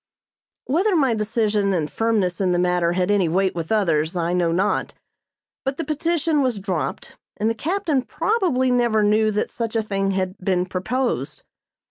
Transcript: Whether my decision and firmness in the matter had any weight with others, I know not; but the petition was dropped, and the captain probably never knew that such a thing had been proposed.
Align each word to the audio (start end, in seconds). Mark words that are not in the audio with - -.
Whether 0.65 0.95
my 0.95 1.13
decision 1.13 1.73
and 1.73 1.87
firmness 1.87 2.41
in 2.41 2.53
the 2.53 2.57
matter 2.57 2.93
had 2.93 3.11
any 3.11 3.29
weight 3.29 3.53
with 3.53 3.71
others, 3.71 4.15
I 4.15 4.33
know 4.33 4.51
not; 4.51 4.95
but 5.63 5.77
the 5.77 5.83
petition 5.83 6.41
was 6.41 6.57
dropped, 6.57 7.17
and 7.37 7.51
the 7.51 7.53
captain 7.53 8.01
probably 8.01 8.71
never 8.71 9.03
knew 9.03 9.29
that 9.29 9.51
such 9.51 9.75
a 9.75 9.83
thing 9.83 10.09
had 10.09 10.39
been 10.39 10.65
proposed. 10.65 11.43